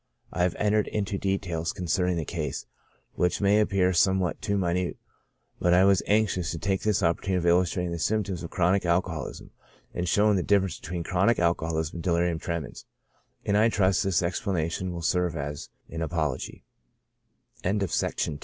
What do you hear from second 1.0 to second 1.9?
details